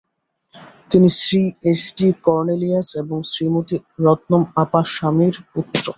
তিনি 0.91 1.07
Shri 1.19 1.41
SD 1.71 2.07
Cornelius 2.25 2.87
এবং 3.01 3.17
শ্রীমতি 3.31 3.75
রত্নম 4.05 4.41
আপাস্বামীর 4.63 5.35
পুত্র। 5.51 5.85